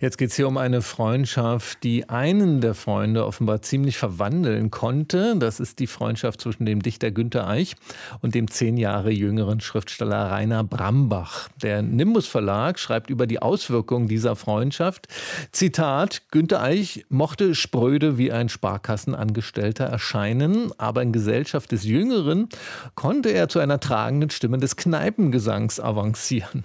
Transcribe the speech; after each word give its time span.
Jetzt 0.00 0.16
geht 0.16 0.30
es 0.30 0.36
hier 0.36 0.46
um 0.46 0.58
eine 0.58 0.80
Freundschaft, 0.80 1.82
die 1.82 2.08
einen 2.08 2.60
der 2.60 2.74
Freunde 2.74 3.26
offenbar 3.26 3.62
ziemlich 3.62 3.98
verwandeln 3.98 4.70
konnte. 4.70 5.34
Das 5.36 5.58
ist 5.58 5.80
die 5.80 5.88
Freundschaft 5.88 6.40
zwischen 6.40 6.66
dem 6.66 6.82
Dichter 6.82 7.10
Günter 7.10 7.48
Eich 7.48 7.74
und 8.22 8.36
dem 8.36 8.48
zehn 8.48 8.76
Jahre 8.76 9.10
jüngeren 9.10 9.60
Schriftsteller 9.60 10.30
Rainer 10.30 10.62
Brambach. 10.62 11.48
Der 11.62 11.82
Nimbus 11.82 12.28
Verlag 12.28 12.78
schreibt 12.78 13.10
über 13.10 13.26
die 13.26 13.42
Auswirkungen 13.42 14.06
dieser 14.06 14.36
Freundschaft. 14.36 15.08
Zitat, 15.50 16.22
Günter 16.30 16.62
Eich 16.62 17.04
mochte 17.08 17.56
spröde 17.56 18.18
wie 18.18 18.30
ein 18.30 18.48
Sparkassenangestellter 18.48 19.86
erscheinen, 19.86 20.70
aber 20.78 21.02
in 21.02 21.10
Gesellschaft 21.10 21.72
des 21.72 21.82
Jüngeren 21.82 22.48
konnte 22.94 23.30
er 23.30 23.48
zu 23.48 23.58
einer 23.58 23.80
tragenden 23.80 24.30
Stimme 24.30 24.58
des 24.58 24.76
Kneipengesangs 24.76 25.80
avancieren. 25.80 26.62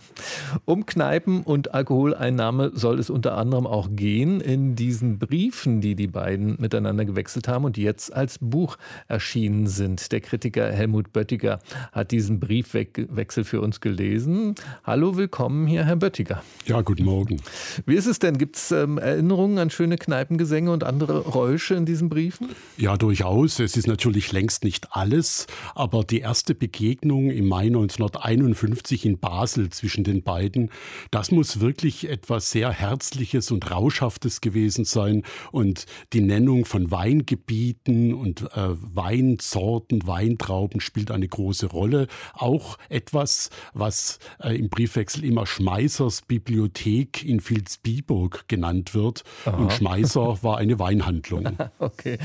Um 0.65 0.85
Kneipen 0.85 1.41
und 1.41 1.73
Alkoholeinnahme 1.73 2.73
soll 2.75 2.99
es 2.99 3.09
unter 3.09 3.22
anderem 3.31 3.65
auch 3.65 3.87
gehen 3.91 4.41
in 4.41 4.75
diesen 4.75 5.17
Briefen, 5.17 5.79
die 5.79 5.95
die 5.95 6.07
beiden 6.07 6.57
miteinander 6.59 7.05
gewechselt 7.05 7.47
haben 7.47 7.63
und 7.63 7.77
jetzt 7.77 8.13
als 8.13 8.37
Buch 8.39 8.77
erschienen 9.07 9.67
sind. 9.67 10.11
Der 10.11 10.19
Kritiker 10.19 10.69
Helmut 10.69 11.13
Böttiger 11.13 11.59
hat 11.93 12.11
diesen 12.11 12.41
Briefwechsel 12.41 13.45
für 13.45 13.61
uns 13.61 13.79
gelesen. 13.79 14.55
Hallo, 14.83 15.15
willkommen 15.15 15.67
hier, 15.67 15.85
Herr 15.85 15.95
Böttiger. 15.95 16.43
Ja, 16.65 16.81
guten 16.81 17.05
Morgen. 17.05 17.41
Wie 17.85 17.95
ist 17.95 18.07
es 18.07 18.19
denn? 18.19 18.37
Gibt 18.37 18.57
es 18.57 18.71
ähm, 18.71 18.97
Erinnerungen 18.97 19.57
an 19.57 19.69
schöne 19.69 19.97
Kneipengesänge 19.97 20.71
und 20.71 20.83
andere 20.83 21.19
Räusche 21.19 21.75
in 21.75 21.85
diesen 21.85 22.09
Briefen? 22.09 22.49
Ja, 22.77 22.97
durchaus. 22.97 23.59
Es 23.59 23.77
ist 23.77 23.87
natürlich 23.87 24.33
längst 24.33 24.65
nicht 24.65 24.89
alles, 24.91 25.47
aber 25.75 26.03
die 26.03 26.19
erste 26.19 26.55
Begegnung 26.55 27.29
im 27.29 27.47
Mai 27.47 27.67
1951 27.67 29.05
in 29.05 29.17
Basel 29.17 29.69
zwischen 29.69 30.03
den 30.03 30.23
beiden, 30.23 30.69
das 31.09 31.31
muss 31.31 31.61
wirklich 31.61 32.09
etwas 32.09 32.51
sehr 32.51 32.71
herzliches 32.71 33.12
Herzliches 33.13 33.51
und 33.51 33.69
Rauschhaftes 33.69 34.41
gewesen 34.41 34.85
sein. 34.85 35.21
Und 35.51 35.85
die 36.13 36.21
Nennung 36.21 36.65
von 36.65 36.89
Weingebieten 36.89 38.13
und 38.15 38.41
äh, 38.55 38.69
Weinsorten, 38.71 40.07
Weintrauben 40.07 40.81
spielt 40.81 41.11
eine 41.11 41.27
große 41.27 41.67
Rolle. 41.67 42.07
Auch 42.33 42.79
etwas, 42.89 43.51
was 43.73 44.17
äh, 44.41 44.57
im 44.57 44.69
Briefwechsel 44.69 45.23
immer 45.23 45.45
Schmeissers 45.45 46.23
Bibliothek 46.23 47.23
in 47.23 47.39
Vilsbiburg 47.39 48.45
genannt 48.47 48.95
wird. 48.95 49.23
Aha. 49.45 49.57
Und 49.57 49.73
Schmeisser 49.73 50.41
war 50.41 50.57
eine 50.57 50.79
Weinhandlung. 50.79 51.55
okay. 51.77 52.17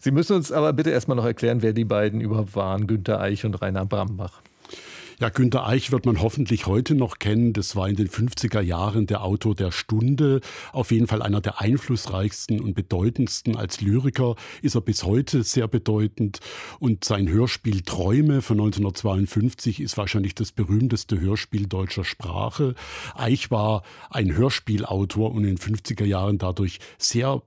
Sie 0.00 0.10
müssen 0.10 0.36
uns 0.36 0.52
aber 0.52 0.72
bitte 0.72 0.88
erstmal 0.88 1.18
noch 1.18 1.26
erklären, 1.26 1.60
wer 1.60 1.74
die 1.74 1.84
beiden 1.84 2.22
überhaupt 2.22 2.56
waren, 2.56 2.86
Günter 2.86 3.20
Eich 3.20 3.44
und 3.44 3.60
Rainer 3.60 3.84
Brambach. 3.84 4.40
Ja, 5.20 5.28
Günter 5.28 5.66
Eich 5.66 5.92
wird 5.92 6.06
man 6.06 6.22
hoffentlich 6.22 6.64
heute 6.64 6.94
noch 6.94 7.18
kennen. 7.18 7.52
Das 7.52 7.76
war 7.76 7.86
in 7.90 7.94
den 7.94 8.08
50er 8.08 8.62
Jahren 8.62 9.06
der 9.06 9.22
Autor 9.22 9.54
der 9.54 9.70
Stunde. 9.70 10.40
Auf 10.72 10.92
jeden 10.92 11.08
Fall 11.08 11.20
einer 11.20 11.42
der 11.42 11.60
einflussreichsten 11.60 12.58
und 12.58 12.72
bedeutendsten. 12.72 13.54
Als 13.54 13.82
Lyriker 13.82 14.36
ist 14.62 14.76
er 14.76 14.80
bis 14.80 15.04
heute 15.04 15.42
sehr 15.42 15.68
bedeutend. 15.68 16.40
Und 16.78 17.04
sein 17.04 17.28
Hörspiel 17.28 17.82
Träume 17.82 18.40
von 18.40 18.60
1952 18.60 19.80
ist 19.80 19.98
wahrscheinlich 19.98 20.34
das 20.34 20.52
berühmteste 20.52 21.20
Hörspiel 21.20 21.66
deutscher 21.66 22.04
Sprache. 22.04 22.74
Eich 23.14 23.50
war 23.50 23.82
ein 24.08 24.34
Hörspielautor 24.34 25.32
und 25.32 25.44
in 25.44 25.56
den 25.56 25.58
50er 25.58 26.06
Jahren 26.06 26.38
dadurch 26.38 26.78
sehr 26.96 27.42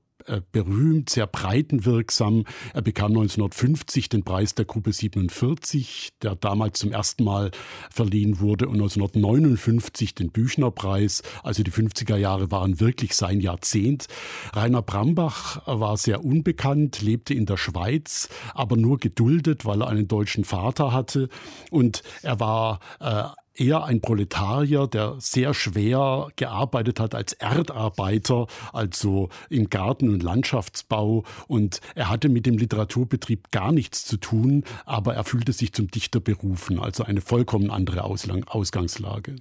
berühmt, 0.52 1.10
sehr 1.10 1.28
breitenwirksam. 1.28 2.46
Er 2.74 2.82
bekam 2.82 3.12
1950 3.12 4.10
den 4.10 4.24
Preis 4.24 4.56
der 4.56 4.66
Gruppe 4.66 4.94
47, 4.94 6.14
der 6.22 6.36
damals 6.36 6.80
zum 6.80 6.92
ersten 6.92 7.24
Mal 7.24 7.52
verliehen 7.90 8.40
wurde, 8.40 8.68
und 8.68 8.76
1959 8.76 10.16
den 10.16 10.32
Büchnerpreis. 10.32 11.24
Also 11.44 11.64
die 11.64 11.72
50er 11.72 12.18
Jahre 12.18 12.52
waren 12.52 12.80
wirklich 12.80 13.16
sein 13.16 13.40
Jahrzehnt. 13.40 14.08
Rainer 14.54 14.82
Brambach 14.82 15.66
war 15.66 15.98
sehr 15.98 16.24
unbekannt, 16.24 17.02
lebte 17.02 17.34
in 17.34 17.46
der 17.46 17.58
Schweiz, 17.58 18.30
aber 18.54 18.78
nur 18.78 18.98
geduldet, 18.98 19.66
weil 19.66 19.82
er 19.82 19.90
einen 19.90 20.08
deutschen 20.08 20.44
Vater 20.44 20.92
hatte. 20.92 21.30
Und 21.72 22.04
er 22.22 22.40
war 22.40 22.80
äh, 23.00 23.24
eher 23.56 23.84
ein 23.84 24.02
Proletarier, 24.02 24.88
der 24.88 25.16
sehr 25.20 25.54
schwer 25.54 26.30
gearbeitet 26.36 27.00
hat 27.00 27.16
als 27.16 27.34
Erdarbeiter, 27.34 28.48
also 28.72 29.30
im 29.50 29.70
Garten- 29.70 30.10
und 30.10 30.24
Landschaftsbau. 30.24 31.24
Und 31.48 31.82
er 31.96 32.10
hatte 32.10 32.30
mit 32.30 32.46
dem 32.46 32.58
Literaturbetrieb 32.58 33.52
gar 33.52 33.72
nichts 33.72 34.06
zu 34.06 34.18
tun, 34.18 34.64
aber 34.86 35.16
er 35.16 35.24
fühlte 35.24 35.54
sich 35.54 35.74
zum 35.74 35.90
Dichter 35.90 36.20
berufen, 36.20 36.80
also 36.80 37.04
eine 37.04 37.22
vollkommen 37.22 37.70
andere 37.70 38.04
Ausgangslage. 38.04 39.36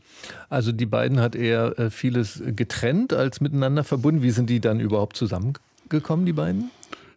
Also 0.48 0.72
die 0.72 0.86
beiden 0.86 1.20
hat 1.20 1.34
er 1.34 1.78
äh, 1.78 1.90
vieles 1.90 2.42
getrennt 2.44 3.12
als 3.12 3.40
miteinander 3.40 3.84
verbunden. 3.84 4.22
Wie 4.22 4.30
sind 4.30 4.50
die 4.50 4.60
dann 4.60 4.80
überhaupt 4.80 5.16
zusammengekommen, 5.16 6.26
die 6.26 6.32
beiden? 6.32 6.70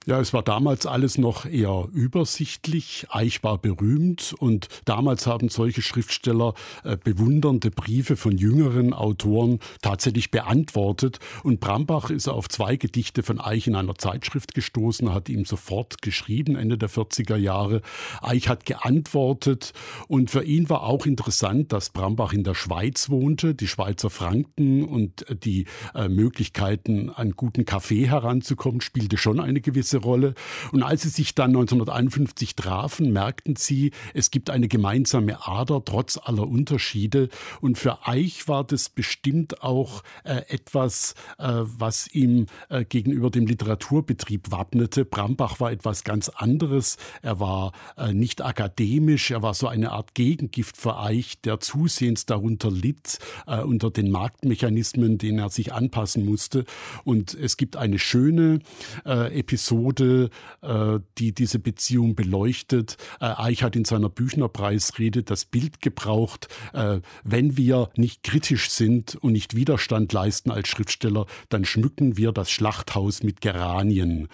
Ja, 0.07 0.19
es 0.19 0.33
war 0.33 0.43
damals 0.43 0.85
alles 0.85 1.17
noch 1.17 1.47
eher 1.47 1.87
übersichtlich. 1.91 3.07
Eich 3.09 3.43
war 3.43 3.57
berühmt 3.57 4.35
und 4.37 4.67
damals 4.85 5.25
haben 5.25 5.49
solche 5.49 5.81
Schriftsteller 5.81 6.53
äh, 6.83 6.95
bewundernde 6.95 7.71
Briefe 7.71 8.15
von 8.15 8.37
jüngeren 8.37 8.93
Autoren 8.93 9.57
tatsächlich 9.81 10.29
beantwortet. 10.29 11.17
Und 11.41 11.59
Brambach 11.59 12.11
ist 12.11 12.27
auf 12.27 12.49
zwei 12.49 12.75
Gedichte 12.75 13.23
von 13.23 13.41
Eich 13.41 13.65
in 13.65 13.75
einer 13.75 13.95
Zeitschrift 13.95 14.53
gestoßen, 14.53 15.11
hat 15.11 15.27
ihm 15.27 15.43
sofort 15.43 16.03
geschrieben, 16.03 16.55
Ende 16.55 16.77
der 16.77 16.91
40er 16.91 17.37
Jahre. 17.37 17.81
Eich 18.21 18.47
hat 18.47 18.67
geantwortet 18.67 19.73
und 20.07 20.29
für 20.29 20.43
ihn 20.43 20.69
war 20.69 20.83
auch 20.83 21.07
interessant, 21.07 21.73
dass 21.73 21.89
Brambach 21.89 22.31
in 22.31 22.43
der 22.43 22.53
Schweiz 22.53 23.09
wohnte, 23.09 23.55
die 23.55 23.67
Schweizer 23.67 24.11
Franken 24.11 24.83
und 24.83 25.27
äh, 25.31 25.35
die 25.35 25.65
äh, 25.95 26.09
Möglichkeiten, 26.09 27.09
an 27.09 27.31
guten 27.31 27.65
Kaffee 27.65 28.07
heranzukommen, 28.07 28.81
spielte 28.81 29.17
schon 29.17 29.39
eine 29.39 29.61
gewisse 29.61 29.94
gewisse 29.95 29.97
Rolle. 29.97 30.33
Und 30.71 30.83
als 30.83 31.03
sie 31.03 31.09
sich 31.09 31.35
dann 31.35 31.51
1951 31.51 32.55
trafen, 32.55 33.11
merkten 33.11 33.55
sie, 33.55 33.91
es 34.13 34.31
gibt 34.31 34.49
eine 34.49 34.67
gemeinsame 34.67 35.47
Ader 35.47 35.83
trotz 35.83 36.19
aller 36.21 36.47
Unterschiede. 36.47 37.29
Und 37.61 37.77
für 37.77 38.07
Eich 38.07 38.47
war 38.47 38.63
das 38.63 38.89
bestimmt 38.89 39.63
auch 39.63 40.03
äh, 40.23 40.41
etwas, 40.47 41.15
äh, 41.37 41.45
was 41.47 42.07
ihm 42.07 42.47
äh, 42.69 42.85
gegenüber 42.85 43.29
dem 43.29 43.45
Literaturbetrieb 43.45 44.51
wappnete. 44.51 45.05
Brambach 45.05 45.59
war 45.59 45.71
etwas 45.71 46.03
ganz 46.03 46.29
anderes. 46.29 46.97
Er 47.21 47.39
war 47.39 47.71
äh, 47.97 48.13
nicht 48.13 48.43
akademisch, 48.43 49.31
er 49.31 49.41
war 49.41 49.53
so 49.53 49.67
eine 49.67 49.91
Art 49.91 50.13
Gegengift 50.13 50.77
für 50.77 50.99
Eich, 50.99 51.41
der 51.41 51.59
zusehends 51.59 52.25
darunter 52.25 52.71
litt, 52.71 53.19
äh, 53.47 53.61
unter 53.61 53.91
den 53.91 54.11
Marktmechanismen, 54.11 55.17
denen 55.17 55.39
er 55.39 55.49
sich 55.49 55.73
anpassen 55.73 56.25
musste. 56.25 56.65
Und 57.03 57.33
es 57.33 57.57
gibt 57.57 57.77
eine 57.77 57.99
schöne 57.99 58.59
äh, 59.05 59.39
Episode, 59.39 59.84
Methode, 59.85 60.29
äh, 60.61 60.99
die 61.17 61.33
diese 61.33 61.57
Beziehung 61.59 62.15
beleuchtet. 62.15 62.95
Äh, 63.19 63.25
Eich 63.25 63.63
hat 63.63 63.75
in 63.75 63.83
seiner 63.85 64.09
Büchnerpreisrede 64.09 65.23
das 65.23 65.45
Bild 65.45 65.81
gebraucht, 65.81 66.47
äh, 66.73 66.99
wenn 67.23 67.57
wir 67.57 67.89
nicht 67.95 68.21
kritisch 68.23 68.71
sind 68.71 69.15
und 69.15 69.31
nicht 69.33 69.55
Widerstand 69.55 70.11
leisten 70.13 70.51
als 70.51 70.67
Schriftsteller, 70.67 71.25
dann 71.49 71.65
schmücken 71.65 72.17
wir 72.17 72.31
das 72.31 72.51
Schlachthaus 72.51 73.23
mit 73.23 73.41
Geranien. 73.41 74.27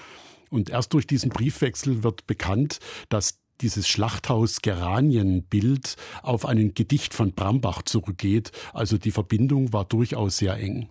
Und 0.49 0.69
erst 0.69 0.93
durch 0.93 1.07
diesen 1.07 1.29
Briefwechsel 1.29 2.03
wird 2.03 2.27
bekannt, 2.27 2.79
dass 3.09 3.39
dieses 3.61 3.87
Schlachthaus-Geranien-Bild 3.87 5.95
auf 6.23 6.45
ein 6.45 6.73
Gedicht 6.73 7.13
von 7.13 7.31
Brambach 7.33 7.83
zurückgeht. 7.83 8.51
Also 8.73 8.97
die 8.97 9.11
Verbindung 9.11 9.71
war 9.71 9.85
durchaus 9.85 10.37
sehr 10.37 10.57
eng. 10.57 10.89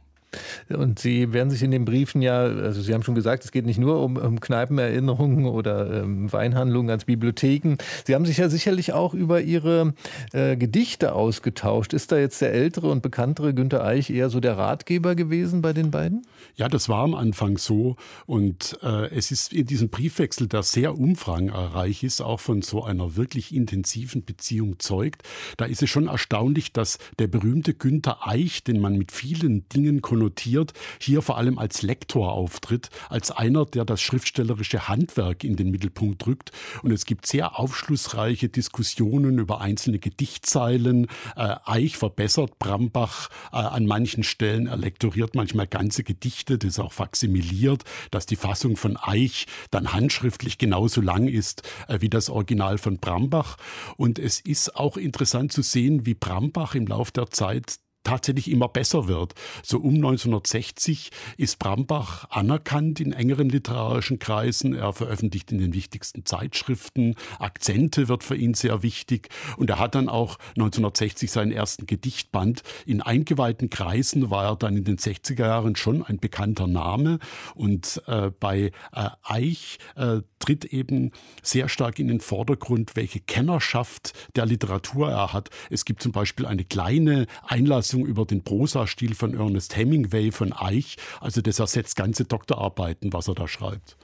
Und 0.69 0.99
Sie 0.99 1.33
werden 1.33 1.51
sich 1.51 1.63
in 1.63 1.71
den 1.71 1.85
Briefen 1.85 2.23
ja, 2.23 2.43
also 2.43 2.81
Sie 2.81 2.95
haben 2.95 3.03
schon 3.03 3.15
gesagt, 3.15 3.45
es 3.45 3.51
geht 3.51 3.67
nicht 3.67 3.79
nur 3.79 4.03
um, 4.03 4.17
um 4.17 4.41
Kneipenerinnerungen 4.41 5.47
oder 5.47 6.03
ähm, 6.03 6.33
Weinhandlungen 6.33 6.91
als 6.91 7.05
Bibliotheken. 7.05 7.77
Sie 8.07 8.15
haben 8.15 8.27
sich 8.27 8.39
ja 8.39 8.49
sicherlich 8.49 8.93
auch 8.93 9.15
über 9.15 9.41
Ihre 9.41 9.95
äh, 10.33 10.57
Gedichte 10.57 11.15
ausgetauscht. 11.15 11.93
Ist 11.93 12.13
da 12.13 12.19
jetzt 12.19 12.41
der 12.41 12.53
ältere 12.53 12.91
und 12.91 13.03
bekanntere 13.03 13.55
Günter 13.55 13.85
Eich 13.85 14.11
eher 14.11 14.31
so 14.31 14.41
der 14.41 14.57
Ratgeber 14.57 15.15
gewesen 15.15 15.63
bei 15.63 15.73
den 15.73 15.91
beiden? 15.91 16.23
Ja, 16.57 16.69
das 16.69 16.89
war 16.89 17.03
am 17.03 17.15
Anfang 17.15 17.59
so. 17.59 17.97
Und 18.27 18.79
äh, 18.83 19.09
es 19.09 19.33
ist 19.33 19.53
in 19.53 19.67
diesem 19.67 19.89
Briefwechsel, 19.89 20.47
der 20.47 20.63
sehr 20.63 20.97
umfangreich 20.97 22.05
ist, 22.05 22.21
auch 22.21 22.41
von 22.41 22.63
so 22.63 22.85
einer 22.85 23.17
wirklich 23.17 23.55
intensiven 23.55 24.25
Beziehung 24.25 24.79
zeugt. 24.79 25.23
Da 25.57 25.65
ist 25.65 25.83
es 25.83 25.91
schon 25.91 26.07
erstaunlich, 26.07 26.73
dass 26.73 26.99
der 27.19 27.27
berühmte 27.27 27.75
Günter 27.75 28.29
Eich, 28.29 28.63
den 28.63 28.81
man 28.81 28.97
mit 28.97 29.11
vielen 29.11 29.69
Dingen 29.69 30.01
konfrontiert, 30.01 30.20
konnotiert, 30.21 30.75
hier 31.01 31.23
vor 31.23 31.39
allem 31.39 31.59
als 31.59 31.81
Lektor 31.81 32.33
auftritt, 32.33 32.91
als 33.09 33.31
einer, 33.31 33.65
der 33.65 33.87
das 33.87 34.03
schriftstellerische 34.03 34.87
Handwerk 34.87 35.45
in 35.45 35.57
den 35.57 35.71
Mittelpunkt 35.71 36.27
rückt. 36.27 36.53
Und 36.83 36.93
es 36.93 37.07
gibt 37.07 37.27
sehr 37.27 37.59
aufschlussreiche 37.59 38.51
Diskussionen 38.51 39.39
über 39.39 39.63
einzelne 39.63 39.99
Gedichtzeilen. 39.99 41.07
Äh, 41.37 41.57
Eich 41.65 41.97
verbessert 41.97 42.59
Brambach 42.59 43.31
äh, 43.51 43.57
an 43.57 43.87
manchen 43.87 44.23
Stellen. 44.23 44.67
Er 44.67 44.77
lektoriert 44.77 45.35
manchmal 45.35 45.67
ganze 45.67 46.05
Gedichte, 46.05 46.59
das 46.59 46.73
ist 46.73 46.81
auch 46.81 46.93
faksimiliert, 46.93 47.85
dass 48.11 48.27
die 48.27 48.37
Fassung 48.37 48.77
von 48.77 48.99
Eich 48.99 49.47
dann 49.71 49.95
handschriftlich 49.95 50.59
genauso 50.59 51.01
lang 51.01 51.29
ist 51.29 51.63
äh, 51.89 52.01
wie 52.01 52.11
das 52.11 52.29
Original 52.29 52.77
von 52.77 52.99
Brambach. 52.99 53.57
Und 53.97 54.19
es 54.19 54.39
ist 54.39 54.77
auch 54.77 54.99
interessant 54.99 55.53
zu 55.53 55.63
sehen, 55.63 56.05
wie 56.05 56.15
Brambach 56.15 56.75
im 56.75 56.87
Laufe 56.87 57.13
der 57.13 57.31
Zeit 57.31 57.77
tatsächlich 58.05 58.51
immer 58.51 58.69
besser 58.69 59.09
wird. 59.09 59.35
So 59.63 59.79
um 59.79 59.95
1960 59.95 61.11
ist 61.37 61.59
Brambach 61.59 62.29
anerkannt 62.31 63.01
in 63.01 63.13
engeren 63.13 63.49
literarischen 63.49 64.19
Kreisen. 64.19 64.75
Er 64.75 64.93
veröffentlicht 64.93 65.53
in 65.53 65.59
den 65.59 65.75
wichtigsten 65.75 66.25
Zeitschriften. 66.25 67.15
Akzente 67.39 68.09
wird 68.09 68.25
für 68.25 68.37
ihn 68.37 68.55
sehr 68.55 68.83
wichtig. 68.83 69.29
Und 69.57 69.71
er 69.71 69.79
hat 69.79 69.95
dann 69.95 70.09
auch 70.09 70.39
1960 70.51 71.31
seinen 71.31 71.53
ersten 71.53 71.87
Gedichtband. 71.87 72.63
In 72.87 73.03
eingeweihten 73.03 73.71
Kreisen 73.71 74.31
war 74.31 74.45
er 74.45 74.57
dann 74.57 74.77
in 74.77 74.85
den 74.85 74.97
60er 74.97 75.47
Jahren 75.47 75.77
schon 75.77 76.03
ein 76.03 76.19
bekannter 76.19 76.67
Name. 76.67 77.19
Und 77.55 78.03
äh, 78.07 78.31
bei 78.31 78.73
äh, 78.93 79.09
Eich 79.23 79.79
äh, 79.97 80.21
tritt 80.39 80.65
eben 80.65 81.13
sehr 81.43 81.69
stark 81.69 81.99
in 81.99 82.09
den 82.09 82.21
Vordergrund, 82.21 82.97
welche 82.97 83.21
Kennerschaft 83.21 84.13
der 84.35 84.47
Literatur 84.47 85.11
er 85.11 85.33
hat. 85.33 85.51
Es 85.69 85.85
gibt 85.85 86.03
zum 86.03 86.13
Beispiel 86.13 86.47
eine 86.47 86.65
kleine 86.65 87.27
Einlassung 87.43 88.00
über 88.05 88.25
den 88.25 88.43
Prosastil 88.43 89.15
von 89.15 89.35
Ernest 89.35 89.77
Hemingway 89.77 90.33
von 90.33 90.53
Eich. 90.53 90.97
Also 91.21 91.41
das 91.41 91.59
ersetzt 91.59 91.97
ganze 91.97 92.25
Doktorarbeiten, 92.25 93.13
was 93.13 93.29
er 93.29 93.35
da 93.35 93.49
schreibt. 93.49 93.97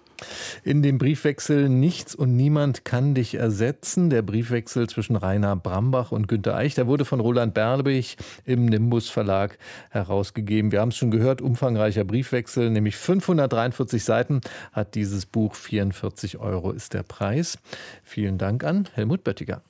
In 0.64 0.82
dem 0.82 0.98
Briefwechsel 0.98 1.68
Nichts 1.68 2.14
und 2.14 2.36
Niemand 2.36 2.84
kann 2.84 3.14
dich 3.14 3.34
ersetzen. 3.34 4.10
Der 4.10 4.22
Briefwechsel 4.22 4.88
zwischen 4.88 5.16
Rainer 5.16 5.56
Brambach 5.56 6.12
und 6.12 6.26
Günter 6.26 6.56
Eich, 6.56 6.74
der 6.74 6.86
wurde 6.86 7.04
von 7.04 7.20
Roland 7.20 7.54
Berbig 7.54 8.16
im 8.44 8.66
Nimbus 8.66 9.08
Verlag 9.08 9.58
herausgegeben. 9.90 10.72
Wir 10.72 10.80
haben 10.80 10.88
es 10.88 10.96
schon 10.96 11.10
gehört, 11.10 11.42
umfangreicher 11.42 12.04
Briefwechsel, 12.04 12.70
nämlich 12.70 12.96
543 12.96 14.02
Seiten 14.02 14.40
hat 14.72 14.94
dieses 14.94 15.26
Buch. 15.26 15.54
44 15.54 16.38
Euro 16.38 16.72
ist 16.72 16.94
der 16.94 17.02
Preis. 17.02 17.58
Vielen 18.02 18.38
Dank 18.38 18.64
an 18.64 18.88
Helmut 18.94 19.22
Böttiger. 19.22 19.62